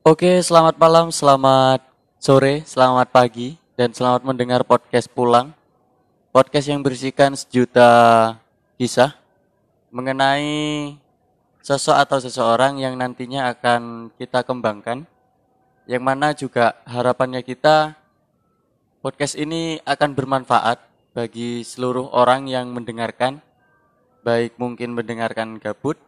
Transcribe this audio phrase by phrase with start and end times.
[0.00, 1.84] Oke, selamat malam, selamat
[2.16, 5.52] sore, selamat pagi, dan selamat mendengar podcast pulang.
[6.32, 8.32] Podcast yang berisikan sejuta
[8.80, 9.12] kisah
[9.92, 10.96] mengenai
[11.60, 15.04] sosok atau seseorang yang nantinya akan kita kembangkan.
[15.84, 17.92] Yang mana juga harapannya kita
[19.04, 20.80] podcast ini akan bermanfaat
[21.12, 23.44] bagi seluruh orang yang mendengarkan.
[24.24, 26.00] Baik mungkin mendengarkan gabut,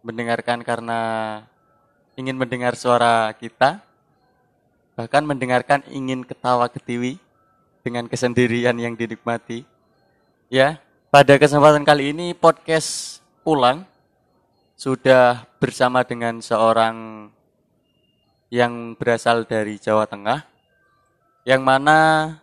[0.00, 1.00] mendengarkan karena
[2.18, 3.78] ingin mendengar suara kita,
[4.98, 7.14] bahkan mendengarkan ingin ketawa ketiwi
[7.86, 9.62] dengan kesendirian yang dinikmati.
[10.50, 10.82] Ya,
[11.14, 13.86] pada kesempatan kali ini podcast pulang
[14.74, 17.30] sudah bersama dengan seorang
[18.50, 20.42] yang berasal dari Jawa Tengah,
[21.46, 22.34] yang mana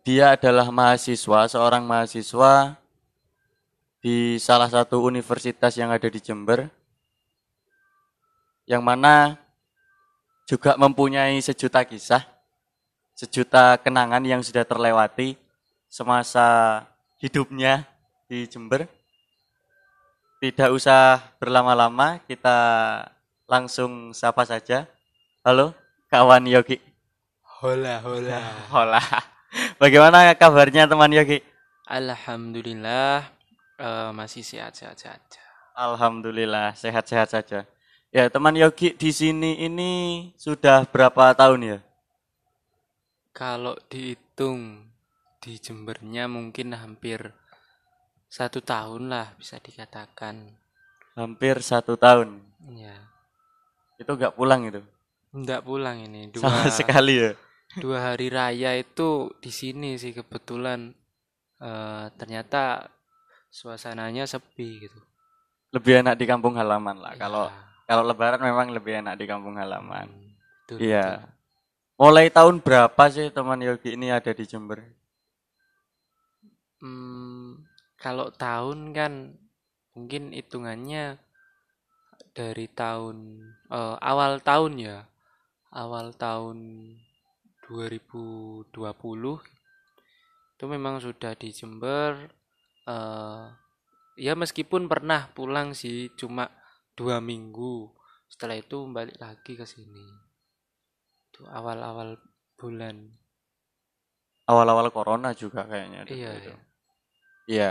[0.00, 2.80] dia adalah mahasiswa, seorang mahasiswa
[4.00, 6.72] di salah satu universitas yang ada di Jember,
[8.64, 9.36] yang mana
[10.48, 12.24] juga mempunyai sejuta kisah,
[13.12, 15.36] sejuta kenangan yang sudah terlewati
[15.88, 16.80] semasa
[17.20, 17.84] hidupnya
[18.28, 18.88] di Jember.
[20.40, 22.56] Tidak usah berlama-lama, kita
[23.48, 24.84] langsung sapa saja.
[25.40, 25.72] Halo,
[26.12, 26.80] kawan Yogi.
[27.64, 28.40] Hola, hola.
[28.68, 29.00] Hola.
[29.80, 31.40] Bagaimana kabarnya teman Yogi?
[31.88, 33.24] Alhamdulillah
[33.80, 35.44] eh, masih sehat-sehat saja.
[35.72, 37.64] Alhamdulillah, sehat-sehat saja.
[38.16, 39.90] Ya, teman Yogi di sini ini
[40.44, 41.78] sudah berapa tahun ya?
[43.38, 44.60] Kalau dihitung
[45.42, 47.20] di Jembernya mungkin hampir
[48.36, 50.36] satu tahun lah bisa dikatakan.
[51.18, 52.28] Hampir satu tahun.
[52.74, 52.94] Ya,
[54.00, 54.80] Itu nggak pulang itu?
[55.40, 57.30] nggak pulang ini dua Sama sekali ya?
[57.82, 59.10] dua hari raya itu
[59.42, 60.80] di sini sih kebetulan
[61.68, 62.62] eh, ternyata
[63.58, 65.00] suasananya sepi gitu.
[65.76, 67.12] Lebih enak di kampung halaman lah.
[67.12, 67.44] Ya, Kalau
[67.84, 70.08] kalau lebaran memang lebih enak di kampung halaman.
[70.64, 71.20] betul, Iya.
[71.20, 71.32] betul.
[71.94, 74.82] Mulai tahun berapa sih teman Yogi ini ada di Jember?
[76.82, 77.64] Hmm,
[77.96, 79.12] kalau tahun kan
[79.94, 81.22] mungkin hitungannya
[82.34, 83.16] dari tahun
[83.70, 84.98] eh, awal tahun ya.
[85.74, 86.58] Awal tahun
[87.66, 88.74] 2020
[90.54, 92.30] itu memang sudah di Jember
[92.86, 93.44] eh
[94.14, 96.46] ya meskipun pernah pulang sih cuma
[96.94, 97.90] dua minggu.
[98.30, 100.06] Setelah itu balik lagi ke sini.
[101.30, 102.18] Itu awal-awal
[102.58, 103.10] bulan.
[104.46, 106.06] Awal-awal corona juga kayaknya.
[106.08, 106.50] Iya, itu.
[106.50, 106.56] iya.
[107.44, 107.70] Iya.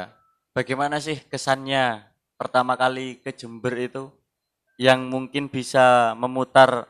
[0.53, 2.05] Bagaimana sih kesannya
[2.37, 4.13] pertama kali ke Jember itu
[4.77, 6.85] yang mungkin bisa memutar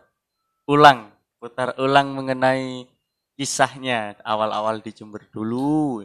[0.68, 2.88] ulang, putar ulang mengenai
[3.36, 6.04] kisahnya awal-awal di Jember dulu.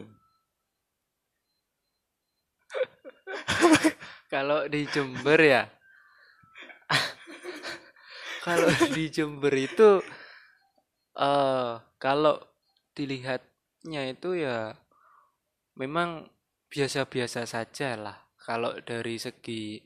[4.33, 5.63] Kalau di Jember ya.
[8.45, 10.01] kalau di Jember itu
[11.19, 12.35] eh kalau
[12.95, 14.73] dilihatnya itu ya
[15.79, 16.27] memang
[16.69, 18.17] biasa-biasa saja lah.
[18.39, 19.79] Kalau dari segi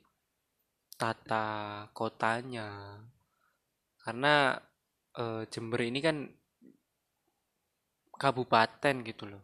[0.98, 3.00] tata kotanya.
[4.04, 4.58] Karena
[5.16, 6.28] eh, Jember ini kan
[8.18, 9.44] kabupaten gitu loh.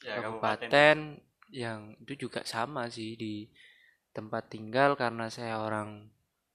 [0.00, 3.50] Ya, kabupaten yang itu juga sama sih di
[4.14, 6.10] tempat tinggal karena saya orang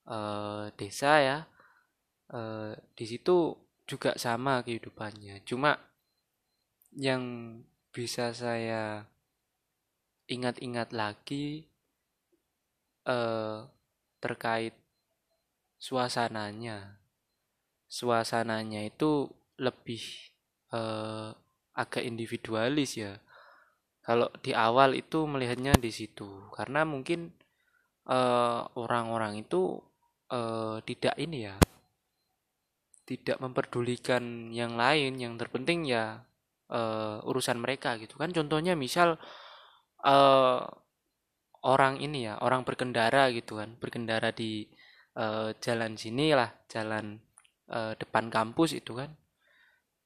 [0.10, 1.40] eh, desa ya.
[2.34, 3.54] Eh, di situ
[3.86, 5.46] juga sama kehidupannya.
[5.46, 5.78] Cuma
[6.98, 7.24] yang
[7.94, 9.06] bisa saya
[10.26, 11.70] ingat-ingat lagi
[13.06, 13.60] eh,
[14.18, 14.74] terkait
[15.78, 16.98] suasananya.
[17.86, 19.30] Suasananya itu
[19.62, 20.02] lebih
[20.74, 21.30] eh,
[21.78, 23.22] agak individualis ya.
[24.02, 26.50] Kalau di awal itu melihatnya di situ.
[26.54, 27.34] Karena mungkin
[28.78, 29.82] orang-orang itu
[30.31, 31.56] eh, tidak ini ya
[33.06, 36.25] tidak memperdulikan yang lain yang terpenting ya
[36.74, 38.18] eh, urusan mereka gitu.
[38.18, 39.22] Kan contohnya misal
[40.02, 40.62] eh,
[41.66, 44.66] orang ini ya orang berkendara gitu kan berkendara di
[45.18, 47.22] eh, jalan sini lah jalan
[47.69, 49.13] eh, depan kampus itu kan.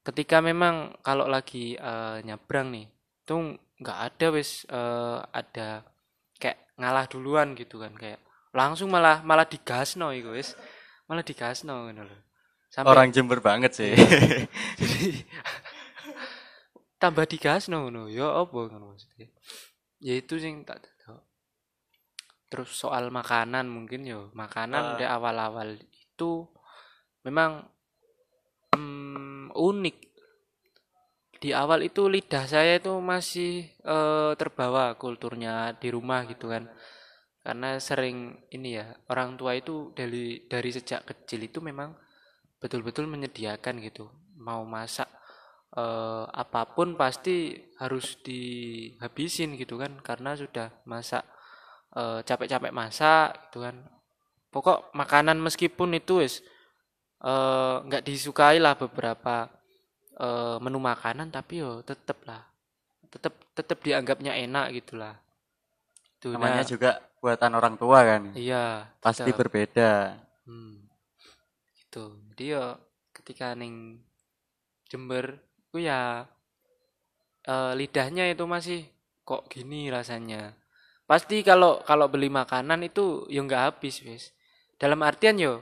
[0.04, 2.88] Ketika memang kalau lagi eh, nyabrang nih
[3.24, 3.36] itu
[3.80, 5.88] nggak ada wis eh, ada
[6.40, 8.20] kayak ngalah duluan gitu kan kayak
[8.54, 10.56] langsung malah malah digasno iku wis.
[11.10, 12.18] Malah digasno ngono lho.
[12.70, 13.94] Sampai Orang Jember banget sih.
[14.78, 15.10] jadi
[17.02, 18.08] tambah digasno ngono.
[18.10, 19.30] Ya apa ngono maksudnya?
[20.00, 20.86] Ya itu sing tak
[22.50, 24.42] terus soal makanan mungkin yo Ah.
[24.50, 26.50] makanan di awal-awal itu
[27.22, 27.62] memang
[28.74, 29.98] mm, unik.
[31.40, 36.68] Di awal itu lidah saya itu masih eh, terbawa kulturnya di rumah gitu kan
[37.40, 41.96] karena sering ini ya orang tua itu dari dari sejak kecil itu memang
[42.60, 44.12] betul-betul menyediakan gitu.
[44.40, 45.08] Mau masak
[45.76, 49.96] eh, apa pun pasti harus dihabisin gitu kan.
[50.04, 51.24] Karena sudah masak
[51.96, 53.88] eh, capek-capek masak gitu kan.
[54.52, 56.44] Pokok makanan meskipun itu wis
[57.24, 59.48] eh, nggak disukai lah beberapa
[60.20, 62.44] eh, menu makanan tapi yo tetep lah.
[63.10, 65.29] Tetep tetep dianggapnya enak gitulah
[66.20, 66.90] itu namanya nah, juga
[67.24, 70.20] buatan orang tua kan iya pasti berbeda
[70.50, 70.90] Hmm.
[71.78, 72.04] Gitu.
[72.34, 72.74] Jadi yo
[73.14, 74.02] ketika ning
[74.90, 75.38] Jember
[75.70, 76.26] ku ya
[77.46, 78.90] eh, lidahnya itu masih
[79.22, 80.58] kok gini rasanya.
[81.06, 84.34] Pasti kalau kalau beli makanan itu yo nggak habis, wis.
[84.82, 85.62] Dalam artian yo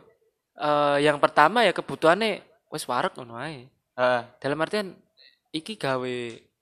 [0.56, 2.40] eh, yang pertama ya kebutuhannya
[2.72, 3.68] wis wareg ngono ae.
[4.00, 4.22] Heeh.
[4.40, 4.96] Dalam artian
[5.52, 6.18] iki gawe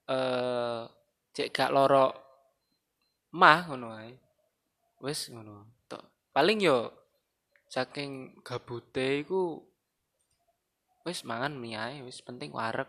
[0.05, 0.81] eh
[1.35, 2.24] cek gak loro
[3.35, 4.15] mah ngono ae.
[5.03, 5.83] Wis ngono.
[5.91, 6.31] Tok.
[6.31, 6.77] Paling yo
[7.67, 9.59] saking gabute iku
[11.03, 12.87] wis mangan mie ae wis penting wareg.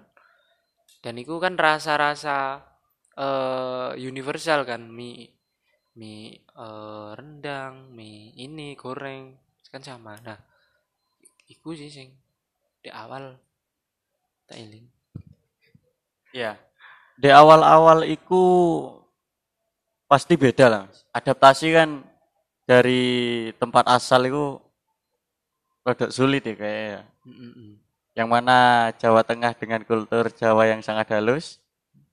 [1.03, 2.63] Dan iku kan rasa-rasa
[3.19, 5.35] eh universal kan mie
[5.99, 9.35] mie eh, rendang, mie ini goreng
[9.77, 10.17] kan sama.
[10.25, 10.39] Nah,
[11.53, 12.09] iku sih sing
[12.81, 13.37] di awal
[14.49, 14.87] tak eling.
[16.33, 16.57] Iya.
[17.17, 18.45] Di awal-awal iku
[20.07, 20.85] pasti beda lah.
[21.13, 22.03] Adaptasi kan
[22.67, 23.05] dari
[23.59, 24.59] tempat asal itu
[25.87, 27.01] rada sulit ya kayaknya.
[28.17, 28.59] Yang mana
[28.97, 31.61] Jawa Tengah dengan kultur Jawa yang sangat halus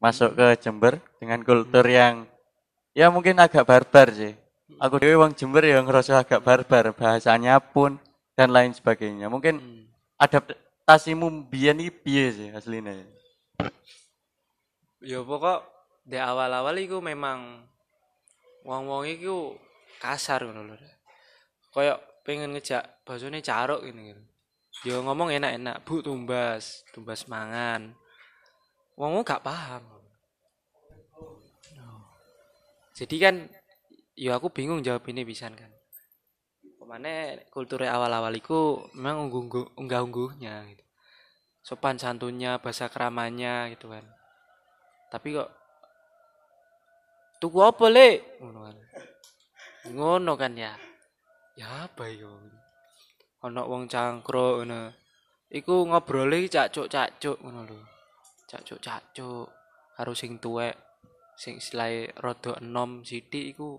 [0.04, 2.28] masuk ke Jember dengan kultur yang
[2.92, 4.36] ya mungkin agak barbar sih.
[4.82, 7.96] Aku dewe wong Jember yang ngerasa agak barbar bahasanya pun
[8.36, 9.32] dan lain sebagainya.
[9.32, 9.84] Mungkin Mm.
[10.18, 13.00] adaptasimu biyen iki piye sih aslinya?
[15.04, 15.64] Ya pokok
[16.04, 17.64] di awal-awal iku memang
[18.64, 19.56] wong-wong iku
[20.00, 20.88] kasar ngono lho.
[21.72, 24.24] Kayak pengen ngejak basone caruk ngene gitu.
[24.84, 27.94] Ya ngomong enak-enak, Bu tumbas, tumbas mangan.
[29.00, 29.84] Wong gak paham.
[31.16, 31.40] Oh.
[32.94, 33.36] Jadi kan
[34.14, 35.72] ya aku bingung jawab ini pisan kan.
[36.60, 40.84] Ke mana kulturnya awal-awal iku memang unggah unggah-ungguhnya gitu.
[41.64, 44.04] Sopan santunnya, bahasa keramanya gitu kan.
[45.08, 45.63] Tapi kok
[47.44, 48.40] tuku apa le?
[48.40, 48.76] Ngono kan
[49.92, 50.72] ngono kan ya?
[51.60, 52.32] Ya apa iku
[53.44, 54.96] ana wong cangkruk ngono.
[55.52, 57.80] Iku ngobrole cacuk cacuk ngono lho.
[58.48, 59.52] Cacuk cacuk
[60.00, 60.74] karo sing tuwek
[61.36, 63.76] sing istilahé rada enom sithik iku.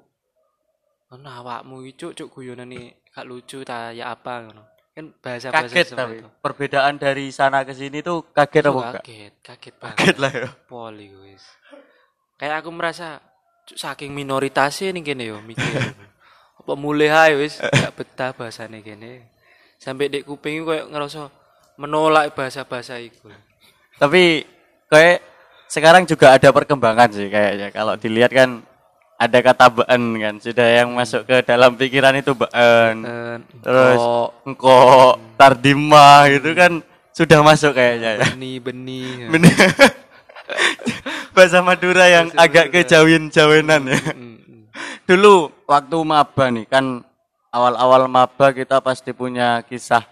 [1.08, 4.62] Ngono awakmu iki cuk cuk guyonane gak lucu ta ya apa ngono.
[4.94, 6.28] Kan bahasa-bahasa Kaget seperti tapi itu.
[6.38, 9.02] perbedaan dari sana ke sini tuh kaget apa enggak?
[9.02, 9.96] kaget kaget banget.
[9.99, 10.49] Kaget lah ya.
[10.70, 11.43] poli wis.
[12.38, 13.19] Kayak aku merasa
[13.72, 15.96] saking minoritasnya nih kene yo mikir.
[16.61, 19.32] Apa mulai ae wis gak betah bahasane kene.
[19.81, 21.28] Sampai dek kuping koyo ngerasa
[21.81, 23.32] menolak bahasa-bahasa iku.
[23.96, 24.44] Tapi
[24.88, 25.19] kayak
[25.69, 27.69] sekarang juga ada perkembangan sih kayaknya.
[27.72, 28.62] Kalau dilihat kan
[29.14, 32.96] ada kata been kan sudah yang masuk ke dalam pikiran itu been.
[33.64, 34.02] Terus
[34.44, 34.78] engko
[35.40, 36.82] tardima itu kan
[37.14, 38.26] sudah masuk kayaknya ya.
[38.34, 39.31] beni-beni.
[39.31, 39.55] Bener.
[41.35, 42.75] Bahasa Madura yang Bahasa agak Madura.
[42.81, 44.00] kejawin-jawinan ya.
[44.14, 44.62] Mm, mm.
[45.08, 45.35] Dulu
[45.69, 47.02] waktu maba nih kan
[47.50, 50.05] awal-awal maba kita pasti punya kisah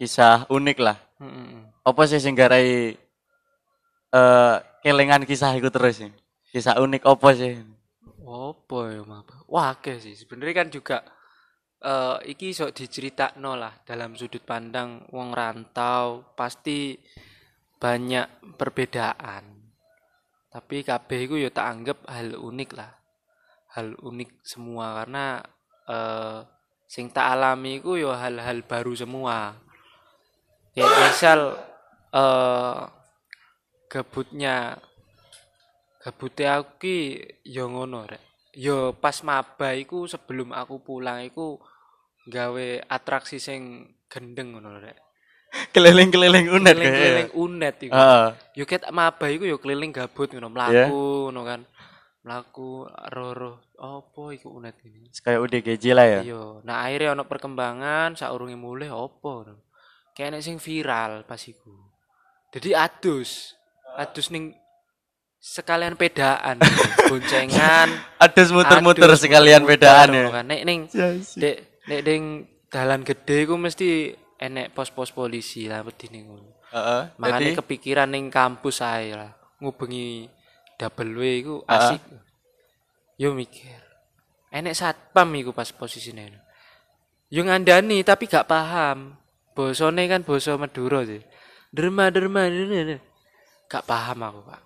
[0.00, 0.98] kisah unik lah.
[1.20, 1.68] Mm.
[1.84, 2.96] Apa sih sing garai
[4.10, 6.10] eh kelingan kisah itu terus sih?
[6.50, 7.60] Kisah unik apa sih?
[8.24, 9.42] Apa ya maba?
[9.50, 10.14] Wah, akeh sih.
[10.14, 10.98] Sebenarnya kan juga
[11.80, 17.00] eh iki iso diceritakno lah dalam sudut pandang wong rantau pasti
[17.80, 19.72] banyak perbedaan.
[20.52, 22.92] Tapi kabeh iku ya tak anggap hal unik lah.
[23.72, 25.40] Hal unik semua karena
[25.88, 26.38] eh
[26.90, 29.56] sing tak alami iku ya hal-hal baru semua.
[30.76, 31.40] Kayak misal
[32.12, 32.80] eh
[33.90, 34.78] gabutnya
[36.02, 36.98] gabutnya aku ki
[37.48, 38.22] ya ngono rek.
[38.54, 41.62] Ya pas maba iku sebelum aku pulang iku
[42.26, 45.09] gawe atraksi sing gendeng ngono rek.
[45.74, 47.92] Keliling-keliling unet Keliling-keliling unet iku.
[47.94, 48.26] Heeh.
[48.58, 51.60] Yo ket maba iku yo keliling gabut ngono mlaku ngono kan.
[52.20, 55.08] Mlaku roro apa iku unet ini.
[55.24, 56.20] Kayak UDGJ lah ya.
[56.20, 59.56] Iya, nah akhirnya ono perkembangan saurunge mulih apa.
[60.12, 61.72] Kayak nek sing viral pas iku.
[62.52, 63.56] Jadi adus.
[63.96, 64.54] Adus ning
[65.40, 66.60] sekalian pedaan,
[67.08, 67.88] boncengan,
[68.20, 70.28] Adus muter-muter sekalian bedaan ya.
[70.28, 70.44] kan.
[70.44, 70.78] Nek ning
[71.40, 71.56] dek
[71.88, 72.22] nek ning
[72.68, 76.50] dalan gede ku mesti enek pos-pos polisi lah wedine ngono.
[76.72, 77.02] Heeh.
[77.20, 79.36] Jadi kepikiran ning kampus ae lah.
[79.60, 80.24] Ngubengi
[80.80, 82.00] double W iku asik.
[83.20, 83.84] Yo mikir.
[84.48, 86.40] Enek satpam iku pas posisine.
[87.28, 89.20] Yo ngandani tapi gak paham.
[89.50, 91.20] bosone kan basa Madura sih.
[91.68, 92.96] Derma derma derma.
[93.68, 94.60] Gak paham aku, Pak.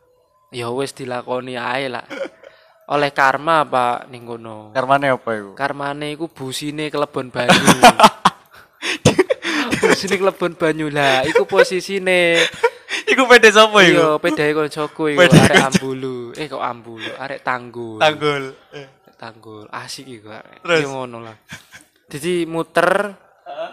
[0.54, 2.06] Ya wis dilakoni ae lah.
[2.86, 4.70] Oleh karma, Pak, ning kono.
[4.70, 5.50] Karmane apa iku?
[5.58, 7.58] Karmane iku busine kelebon banyu.
[10.04, 12.36] busine kelebon banyu lah, iku posisine.
[13.04, 13.96] Iku pede sapa iku?
[13.96, 16.30] Iya, pedae koncoku iku arek ambulu.
[16.38, 17.98] Eh kok ambulu, arek tanggul.
[17.98, 18.44] Tanggul.
[18.70, 18.86] Eh.
[19.18, 19.66] Tanggul.
[19.68, 20.62] Asik iku arek.
[20.62, 20.80] Terus?
[20.84, 21.36] Ya ngono lah.
[22.06, 23.12] Jadi muter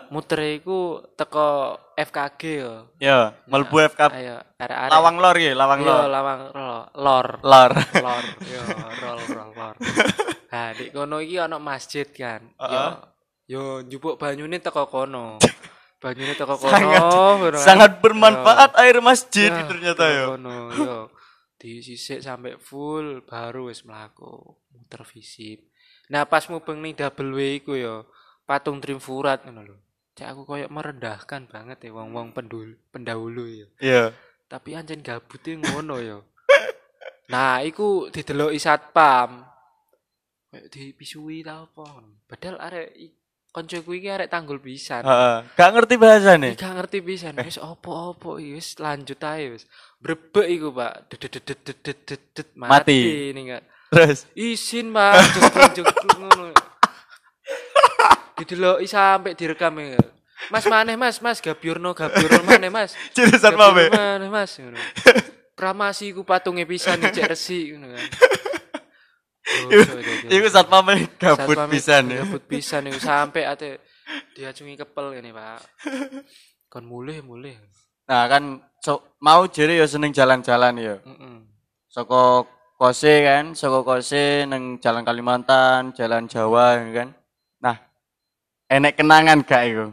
[0.09, 2.73] muter iku teko FKG yo.
[2.97, 4.91] Ya, mlebu FK Ayo, arek-arek.
[4.91, 6.01] Lawang Lor ya, Lawang Yo, Lor.
[6.09, 7.27] lawang ro- lor.
[7.45, 7.71] Lor.
[8.01, 8.61] lor yo
[8.99, 9.75] rol rol lor
[10.51, 12.83] nah di kono iki ana masjid kan yo
[13.47, 15.39] yo njupuk banyune teko kono
[16.01, 20.25] banyune teko kono Sangat sangat bermanfaat air masjid Ya, ternyata ya.
[20.33, 20.97] kono yo
[21.55, 25.61] disisik sampai full baru wis mlaku muter visip
[26.09, 28.09] nah pas mubeng ning double W iku yo
[28.43, 29.77] patung Trimfurat ngono lho
[30.11, 34.03] cek aku koyo merendahkan banget ya wong-wong pendul pendahulu ya Iya.
[34.49, 36.19] tapi anjen gabute ngono yo.
[37.31, 39.47] Nah, iku dideloki satpam.
[40.51, 42.03] Kayak dipisui ta apa.
[42.27, 42.91] Padahal arek
[43.51, 45.03] koncoku iki arek tanggul pisan.
[45.03, 45.37] Heeh.
[45.59, 46.49] Gak ngerti bahasane.
[46.55, 47.35] Gak ngerti pisan.
[47.43, 49.67] Wis opo-opo iki wis lanjut ae wis.
[49.99, 51.11] Brebek iku, Pak.
[51.13, 52.71] Dedet Mati.
[52.71, 52.99] mati
[53.35, 53.63] ning kan.
[53.91, 55.13] Terus Isin, Pak.
[55.35, 56.45] Jeglung-jeglung ngono.
[58.39, 59.99] Dideloki sampai direkam ya.
[60.49, 62.97] Mas maneh Mas, Mas gabiurno gabiurno maneh Mas.
[63.15, 63.85] jurusan Gabiurno mabe.
[63.93, 64.79] maneh Mas ngono.
[65.53, 68.07] Kramasi ku patunge pisan cek resi ngono kan.
[69.41, 72.03] Jadi- Iku satpame gabut Satpam pisan.
[72.13, 73.81] Gabut pisan iku sampai ate
[74.37, 75.59] diacungi kepel ngene, Pak.
[76.69, 77.57] Kon mulih mulih.
[78.07, 80.95] Nah, kan so, mau jere ya seneng jalan-jalan ya.
[81.01, 81.35] Heeh.
[81.91, 87.09] Saka kose kan, saka kose neng Jalan Kalimantan, Jalan Jawa ya kan.
[87.59, 87.75] Nah,
[88.67, 89.87] enek kenangan gak iku?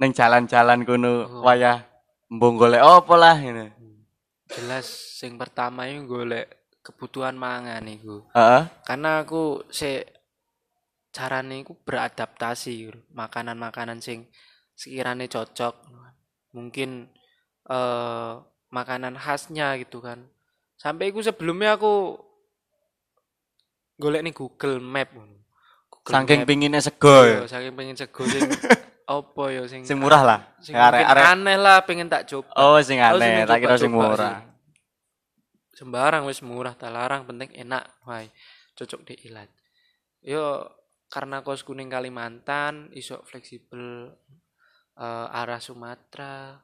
[0.00, 1.44] Neng jalan-jalan kono Oh.
[1.44, 1.84] wayah
[2.28, 3.68] mbong golek apa lah ini.
[4.50, 6.48] Jelas sing pertama itu golek
[6.90, 8.26] kebutuhan mangan iku.
[8.30, 8.62] Heeh.
[8.82, 10.04] Karena aku se
[11.10, 14.30] carane iku beradaptasi makanan-makanan sing
[14.74, 15.74] sekiranya cocok
[16.50, 17.10] mungkin
[17.66, 18.32] eh
[18.70, 20.22] makanan khasnya gitu kan
[20.74, 22.14] sampai iku sebelumnya aku
[23.96, 25.10] golek nih Google Map.
[25.12, 26.48] Google Saking Map.
[26.48, 27.48] pinginnya sego Iya, ya.
[27.50, 28.46] saking pengen sego sing
[29.10, 30.40] apa ya sing Sing murah lah.
[30.58, 33.74] sing Arek mungkin arek aneh lah pengen tak coba Oh, sing Aku aneh, tak kira
[33.76, 34.46] sing murah.
[35.80, 38.28] Sembarang wis murah tak larang penting enak wae
[38.76, 39.48] cocok di ilat
[40.20, 40.68] yo
[41.08, 44.12] karena kos kuning Kalimantan iso fleksibel
[45.00, 46.60] eh, arah Sumatera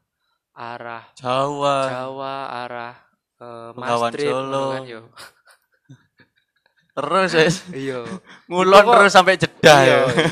[0.52, 1.76] arah Jawa.
[1.88, 2.94] Jawa arah
[3.40, 4.64] eh, Bengawan Mastrip ngono Solo.
[4.76, 5.02] kan yo
[6.96, 8.00] Terus wis iya
[8.48, 10.28] ngulon terus sampai Jeddah iya ya.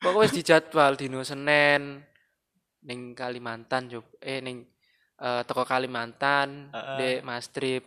[0.00, 2.00] pokoknya wis dijadwal dino Senin
[2.84, 4.71] ning Kalimantan coba eh ning
[5.22, 6.96] eh, teko Kalimantan Heeh.
[6.98, 7.84] dek Mastrip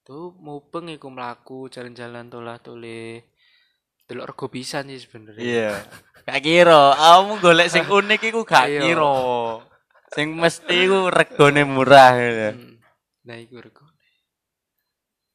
[0.00, 3.28] tuh mupeng iku mlaku jalan-jalan tolah tole
[4.08, 5.70] delok rego pisan sih sebenarnya Iya.
[6.26, 8.80] Gak kira, kamu golek sing unik iku gak Iya.
[8.82, 9.16] kira.
[10.10, 12.48] Sing mesti iku regone murah gitu.
[12.58, 12.74] Hmm.
[13.22, 13.86] nah iku rego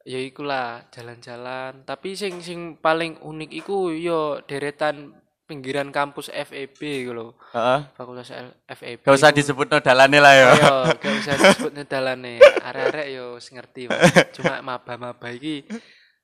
[0.04, 5.16] ya ikulah jalan-jalan tapi sing sing paling unik iku yo deretan
[5.46, 7.86] pinggiran kampus FEB gitu loh Heeh.
[7.94, 10.46] Fakultas L- FEB Gak usah disebut dalane lah ya.
[10.58, 12.42] Ayo, gak usah disebut nedalane.
[12.42, 13.86] Arek-arek yo wis ngerti.
[14.34, 15.64] Cuma maba-maba iki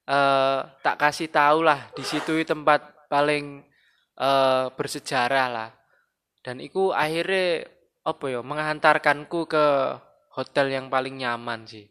[0.09, 3.61] eh tak kasih tahu lah di situ tempat paling
[4.17, 5.69] eh bersejarah lah.
[6.41, 7.69] Dan iku akhirnya
[8.01, 9.65] apa ya menghantarkanku ke
[10.33, 11.85] hotel yang paling nyaman sih.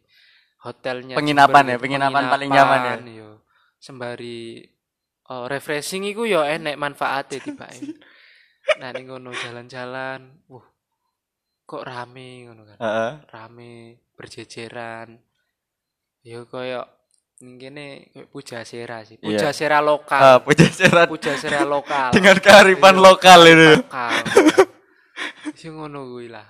[0.61, 2.95] Hotelnya Penginapan Jember ya, gitu, penginapan paling nyaman ya?
[3.23, 3.29] yo.
[3.81, 4.61] Sembari
[5.31, 7.67] oh, refreshing iku yo enek manfaatnya tiba
[8.77, 10.61] Nah, ning ngono jalan-jalan, wuh,
[11.65, 12.77] kok rame ngono kan.
[12.77, 13.11] Heeh.
[13.27, 13.71] Rame
[14.13, 15.17] berjejeran.
[16.21, 16.85] Ya koyo
[17.41, 19.17] ning kene koyo pujasera sih.
[19.17, 19.25] Iya.
[19.41, 20.21] Pujasera Ah, lokal.
[20.45, 22.13] puja serat Pujasera lokal.
[22.13, 23.01] dengan kearifan Iya.
[23.01, 23.69] lokal itu.
[23.81, 24.13] lokal.
[25.57, 26.45] Sing ngono kuwi lah.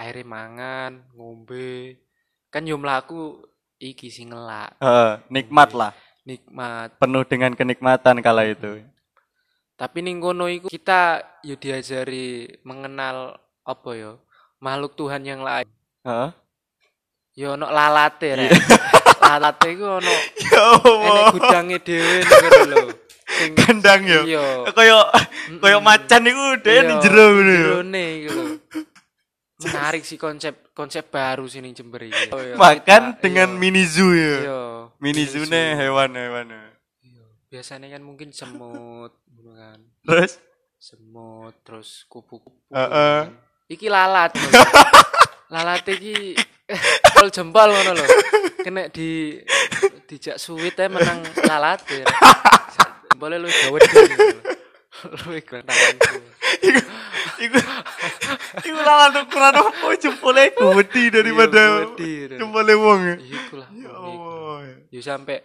[0.00, 2.00] Akhirnya mangan, ngombe.
[2.48, 3.36] Kan yo mlaku
[3.76, 5.92] iki sing ngelak, Heeh, nikmat lah,
[6.24, 6.96] nikmat.
[7.00, 8.84] penuh dengan kenikmatan kala itu.
[9.80, 14.20] Tapi ning kono iku kita yo diajari mengenal apa yo
[14.60, 15.64] makhluk Tuhan yang lain.
[16.04, 16.30] Heeh.
[17.40, 18.50] Yo ono lalate rek.
[19.24, 20.12] lalate iku ono
[20.50, 22.80] Ya enek gudange dhewe ngono lho.
[23.30, 24.20] Sing kandang ya.
[24.26, 24.46] iya.
[24.74, 25.06] Kayak
[25.56, 25.80] Mm-mm.
[25.80, 27.56] macan iku dhewe Iya, ning jero ngono ya.
[27.64, 28.44] jerone iku lho.
[29.60, 32.32] Menarik sih konsep konsep baru sih ning Jember iki.
[32.32, 32.56] Oh, iya.
[32.56, 33.60] Makan dengan iya.
[33.60, 34.36] mini zoo ya.
[34.44, 34.60] Iya.
[35.00, 36.48] Mini zoo ne hewan-hewan.
[37.00, 37.24] Iya.
[37.48, 39.80] Biasanya kan mungkin semut gitu kan.
[40.04, 40.32] Terus
[40.80, 43.28] semut terus kupu-kupu Heeh.
[43.68, 44.32] iki lalat
[45.52, 46.32] lalat iki
[47.12, 48.06] pol jempol ngono lho
[48.64, 49.36] kena di
[50.08, 52.08] dijak suwit ae menang lalat ya
[53.12, 55.36] boleh lu gawe lu
[55.68, 56.16] tanganku
[56.64, 56.80] iku
[57.44, 57.58] iku
[58.64, 59.52] iku lalat ukuran
[60.80, 63.59] gede daripada Iya, gede, dan- jempolnya wong iku ya iku.
[64.90, 65.38] Yo sampai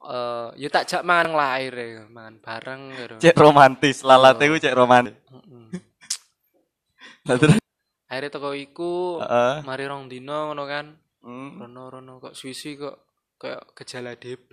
[0.00, 3.14] eh yo tak jak mangan lah air mangan bareng gitu.
[3.20, 5.16] cek romantis lalatnya iku cek romantis.
[7.28, 7.60] Lah terus?
[8.08, 9.60] Akhirnya toko iku heeh.
[9.62, 10.86] mari rong dino ngono kan.
[11.20, 11.60] Hmm.
[11.60, 12.96] rono rono kok suwi kok
[13.36, 14.50] kayak gejala DB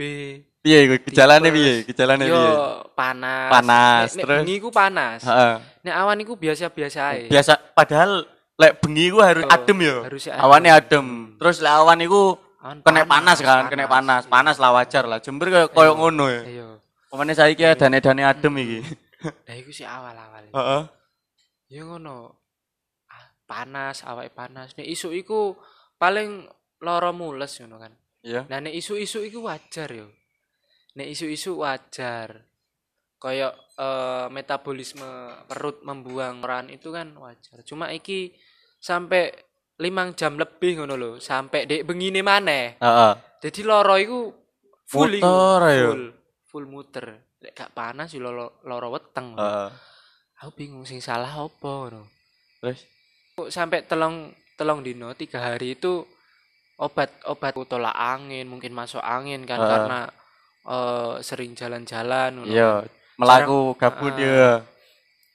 [0.59, 0.95] piye iku?
[1.07, 1.73] Gejalane piye?
[1.87, 2.51] Gejalane yo piye?
[2.91, 3.49] panas.
[3.51, 4.39] Panas, nek, nek terus?
[4.43, 5.19] bengi iku panas.
[5.23, 5.55] Heeh.
[5.87, 7.23] Nek awan iku biasa-biasa ae.
[7.31, 8.27] Biasa padahal
[8.59, 10.75] lek bengi ku harus Oh, adem ya harusnya adem.
[10.75, 11.07] adem.
[11.39, 12.21] Terus lek awan iku
[12.57, 14.31] Awan kena panas kan kena panas iya.
[14.33, 15.21] panas lah wajar lah.
[15.21, 16.41] Jember kayak koyo ngono ya.
[16.41, 16.67] Iya.
[17.07, 18.79] Pemane saiki dane-dane adem iki.
[19.45, 20.83] Nah iku sih awal-awal heeh.
[21.69, 22.33] Ya ngono.
[23.05, 24.73] Ah, panas awake panas.
[24.73, 25.53] Nek isu iku
[26.01, 26.49] paling
[26.81, 27.93] loro mules ngono kan.
[28.25, 28.49] Iya.
[28.49, 30.09] Nah nek isu-isu iku wajar yo.
[30.97, 32.41] Nek isu-isu wajar.
[33.21, 37.61] Kayak eh, metabolisme perut membuang koran itu kan wajar.
[37.61, 38.33] Cuma iki
[38.81, 39.46] sampai
[39.77, 42.77] limang jam lebih ngono lho, sampai dek bengine maneh.
[42.77, 44.33] heeh Jadi loro iku
[44.83, 45.85] full iku, Muter ayo.
[45.93, 46.03] full,
[46.49, 47.05] full muter.
[47.37, 49.37] Lek gak panas yo loro, loro weteng.
[49.37, 49.69] heeh
[50.37, 52.09] Aku bingung sing salah apa ngono.
[52.57, 52.85] terus
[53.37, 56.01] Kok sampai telung telung dino tiga hari itu
[56.77, 59.69] obat obat tolak angin mungkin masuk angin kan Heeh.
[59.69, 59.99] karena
[60.65, 62.81] eh, sering jalan-jalan iya
[63.17, 64.21] melaku gabut Ah.
[64.21, 64.51] ya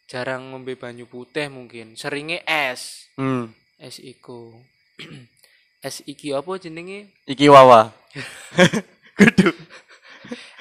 [0.07, 4.55] jarang ngombe banyu putih mungkin seringnya es hmm es iku.
[5.83, 7.11] Es iki apa jenenge?
[7.27, 7.91] Iki wawa.
[9.19, 9.51] Kudu.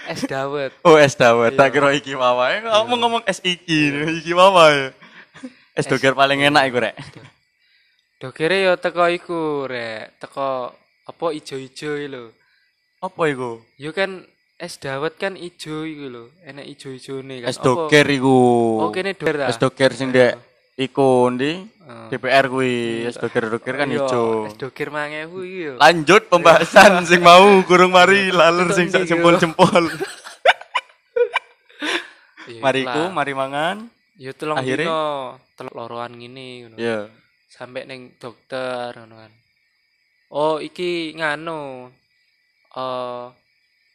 [0.10, 0.74] Es dawet.
[0.82, 1.54] Oh es dawet.
[1.54, 1.74] Tak Iya.
[1.78, 2.50] kira iki wawa.
[2.58, 4.88] Eh kamu ngomong es iki iki wawa ya.
[5.78, 6.98] Es Es- doger paling enak iku rek.
[8.18, 10.18] Dokere yo teko iku rek.
[10.18, 10.74] Teko
[11.06, 12.34] apa ijo-ijo lho.
[13.06, 13.62] Apa iku?
[13.78, 14.26] Yo kan
[14.58, 16.24] es dawet kan ijo iku lho.
[16.42, 17.50] Enek ijo-ijone kan.
[17.54, 18.38] Es doger iku.
[18.82, 19.54] Oh kene doger ta?
[19.54, 20.34] Es doger sing dek
[20.82, 21.62] iku ndi.
[22.12, 25.74] DPR kuwi es doger doger kan Iya, ijo Es doger 1000 iki yo.
[25.80, 29.88] lanjut pembahasan sing mau kurung mari laler sing sak jempol-jempol
[32.50, 33.78] Iya, mariku mari mangan
[34.38, 34.86] telung Akhirnya?
[34.86, 35.04] dino,
[35.58, 36.76] telung loroan ngene ngono.
[36.78, 37.10] ya
[37.50, 39.32] Sampai ning dokter ngono kan.
[40.32, 41.90] Oh, iki nganu.
[42.72, 43.26] Eh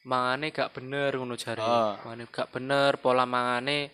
[0.06, 1.62] mangane gak bener ngono jare.
[1.62, 1.94] Ah.
[2.02, 3.90] Mangane gak bener pola mangane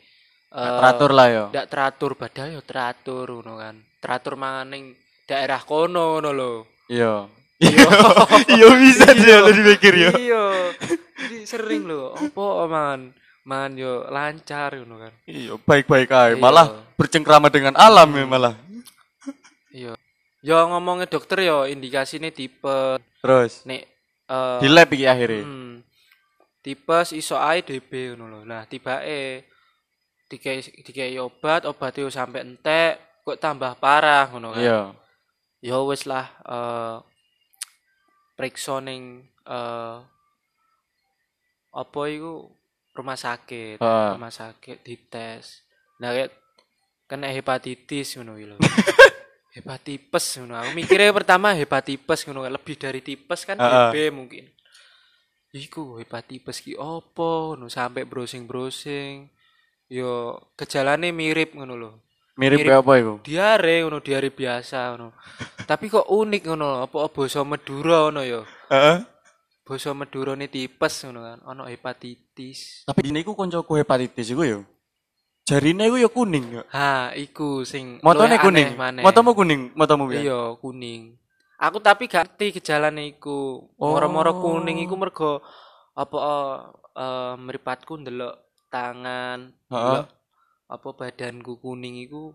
[0.53, 3.77] eh teratur lah ya ndak teratur padahal ya teratur ngono kan.
[4.03, 6.53] Teratur mangan ning daerah kono ngono lho.
[6.91, 9.39] iya iya bisa sih Iya.
[9.39, 10.45] lo dipikir ya Iya.
[11.23, 15.13] Jadi sering lho, opo man man yo lancar ngono kan.
[15.25, 16.43] iya baik-baik aja Iya.
[16.43, 18.55] malah bercengkrama dengan alam ya malah
[19.71, 19.95] Iya.
[20.43, 23.87] Yo ngomongnya dokter yo indikasinya tipe terus nek
[24.27, 25.75] eh di lab iki akhirnya hmm,
[26.59, 28.41] tipes iso ae DB ngono lho.
[28.43, 29.47] Nah, tibake
[30.27, 34.63] dikai dikai obat, obat yo sampai entek kok tambah parah ngono kan.
[34.63, 34.81] iya
[35.63, 36.97] Ya wis lah eh
[38.35, 39.97] periksa ning eh
[41.73, 42.53] apa iku
[42.93, 44.11] rumah sakit, Heeh.
[44.13, 45.65] rumah sakit dites.
[46.05, 46.31] Nah, kayak
[47.09, 48.57] kena hepatitis ngono lho.
[49.57, 50.57] hepatipes ngono.
[50.61, 53.89] Aku mikirnya pertama hepatipes ngono, lebih dari tipes kan Heeh.
[53.93, 54.45] DB mungkin.
[55.53, 59.29] Iku hepatipes ki opo ngono sampai browsing-browsing.
[59.93, 61.93] Yo gejalane mirip ngono lho.
[62.35, 62.81] Mirip Mirip.
[62.81, 65.09] apa itu Diare ngono, diare biasa ngono.
[65.71, 68.41] Tapi kok unik ngono, apa basa Madura ngono ya.
[68.69, 68.97] Heeh.
[69.63, 72.83] Basa Madura ne tipes ngono kan, ono hepatitis.
[72.83, 74.59] tapi ini ku koncoku hepatitis iku ya
[75.43, 80.41] jarine iku ya kuning ya Ha, iku sing motone kuning motomu kuning motomu ya Iya,
[80.57, 81.19] kuning.
[81.59, 83.71] Aku tapi gak ngerti gejalane iku.
[83.77, 84.39] Moro-moro Oh.
[84.41, 85.47] kuning iku mergo
[85.95, 86.57] apa eh,
[86.97, 88.35] eh, mripatku ndelok
[88.67, 90.07] tangan, ndelok
[90.73, 92.33] apa badanku kuning iku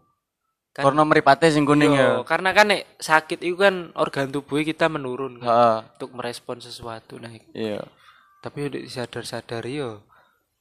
[0.78, 2.22] kan karena meripate sing kuning Iya, ya.
[2.22, 5.78] karena kan nek sakit itu kan organ tubuh kita menurun kan, Heeh.
[5.98, 7.18] untuk merespon sesuatu.
[7.18, 7.82] Nah iya.
[8.46, 10.06] Tapi udah disadar-sadari yo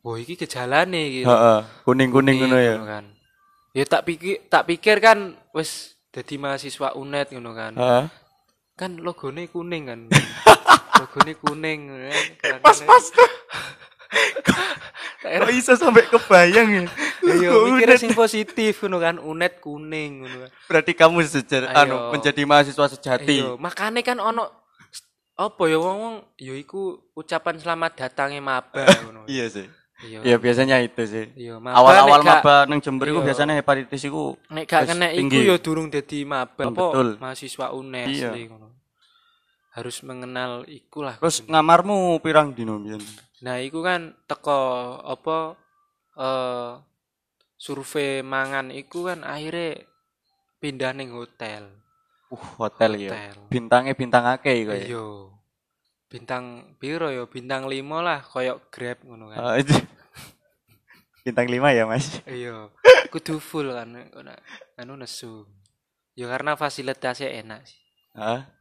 [0.00, 1.28] wah iki gejalane gitu
[1.84, 2.80] kuning-kuning ngono ya.
[2.80, 3.04] Kan.
[3.76, 7.72] Ya tak pikir tak pikir kan wis dadi mahasiswa UNED ngono kan.
[7.76, 8.04] Heeh.
[8.76, 10.00] kan logone kuning kan.
[11.00, 11.92] Logone kuning
[12.40, 13.32] kan pas pas kok
[15.48, 16.82] bisa sampai kebayang ya
[17.26, 21.74] Iya, Kok mikirnya sing positif ngono kan UNED kuning ngono kan berarti kamu sejar Ayo.
[21.76, 24.46] anu menjadi mahasiswa sejati Iya, makane kan ono
[25.34, 26.80] apa ya wong-wong ya iku
[27.12, 29.26] ucapan selamat datangnya maba ngono.
[29.26, 30.20] iya sih Iya.
[30.22, 31.24] Ya biasanya itu sih.
[31.32, 33.32] Iya, Awal-awal maba nang Jember iku iya.
[33.32, 37.08] biasanya hepatitis iku nek gak kena iku ya durung dadi maba Oh, apa betul.
[37.16, 38.30] mahasiswa UNES Iya.
[38.44, 38.76] ngono.
[39.72, 41.16] Harus mengenal iku lah.
[41.16, 42.76] Terus ngamarmu pirang dino?
[43.40, 44.60] Nah, iku kan teko
[45.00, 45.56] apa
[46.12, 46.72] eh
[47.56, 49.84] survei mangan iku kan akhirnya
[50.60, 51.68] pindah ning hotel.
[52.28, 53.10] Uh, hotel ya.
[53.12, 53.36] Hotel.
[53.48, 54.86] Bintangnya bintang akeh iku ya.
[54.86, 55.06] Iya.
[56.06, 56.44] Bintang
[56.78, 57.24] piro ya?
[57.26, 59.58] Bintang 5 lah, koyok Grab ngono kan.
[59.58, 59.74] Itu.
[61.26, 62.22] bintang 5 ya, Mas.
[62.28, 62.70] Iya.
[63.10, 63.90] Kudu full kan
[64.78, 65.46] anu nesu.
[66.16, 67.80] Ya karena fasilitasnya enak sih.
[68.16, 68.56] Hah?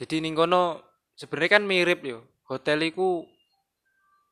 [0.00, 0.80] Jadi ning kono
[1.12, 2.24] sebenarnya kan mirip yo.
[2.48, 3.28] Hotel iku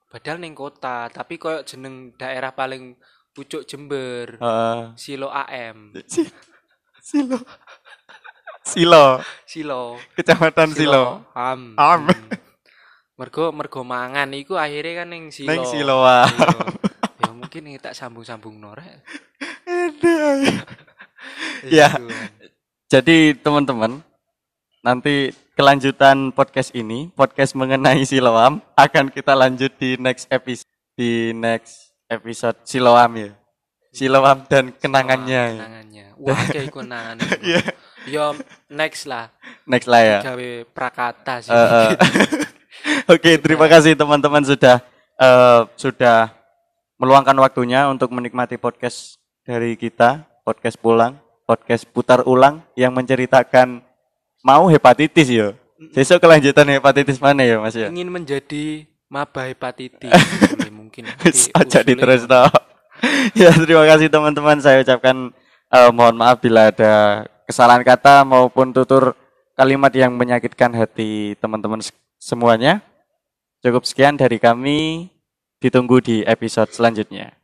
[0.08, 2.96] padahal ning kota, tapi koyo jeneng daerah paling
[3.36, 4.80] pucuk Jember, Heeh.
[4.98, 5.94] Silo AM.
[7.08, 7.38] Silo.
[8.68, 9.06] Silo.
[9.48, 9.82] Silo.
[10.12, 11.24] Kecamatan Silo.
[11.32, 11.72] Am.
[11.78, 12.04] Am.
[12.08, 12.28] Hmm.
[13.18, 15.48] Mergo mergo mangan iku akhirnya kan ning Silo.
[15.48, 16.28] Neng Silo ah.
[16.28, 17.28] Iya.
[17.28, 19.04] ya mungkin ini tak sambung-sambung norek.
[21.66, 21.90] Ya.
[21.90, 22.30] Gitu kan.
[22.88, 24.00] Jadi teman-teman,
[24.82, 31.94] nanti kelanjutan podcast ini, podcast mengenai Siloam akan kita lanjut di next episode di next
[32.10, 33.30] episode Siloam ya.
[33.90, 35.42] Siloam dan kenangannya.
[35.42, 35.56] ya.
[35.58, 36.06] Kenangannya.
[36.18, 37.16] Wah, kayak kenangan.
[37.42, 37.62] Iya.
[38.08, 38.24] Yo
[38.70, 39.34] next lah.
[39.66, 40.18] Next lah ya.
[40.24, 41.50] Gawe prakata sih.
[41.50, 41.90] Eh, eh.
[43.14, 44.80] Oke, terima kasih teman-teman sudah
[45.18, 46.30] eh, sudah
[46.98, 53.87] meluangkan waktunya untuk menikmati podcast dari kita, podcast pulang, podcast putar ulang yang menceritakan
[54.42, 55.48] mau hepatitis ya.
[55.94, 57.86] Besok kelanjutan hepatitis mana ya, Mas ya?
[57.86, 60.10] Ingin menjadi maba hepatitis.
[60.68, 61.08] Ya, mungkin.
[61.54, 62.50] Aja diterus toh.
[63.40, 64.58] ya, terima kasih teman-teman.
[64.60, 65.32] Saya ucapkan
[65.70, 69.16] eh, mohon maaf bila ada kesalahan kata maupun tutur
[69.56, 71.80] kalimat yang menyakitkan hati teman-teman
[72.18, 72.84] semuanya.
[73.62, 75.08] Cukup sekian dari kami.
[75.58, 77.37] Ditunggu di episode selanjutnya.